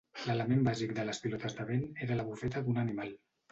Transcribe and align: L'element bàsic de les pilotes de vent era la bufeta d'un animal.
L'element 0.27 0.63
bàsic 0.67 0.95
de 1.01 1.05
les 1.09 1.21
pilotes 1.27 1.59
de 1.61 1.67
vent 1.69 1.85
era 2.07 2.19
la 2.23 2.27
bufeta 2.33 2.67
d'un 2.67 2.83
animal. 2.89 3.17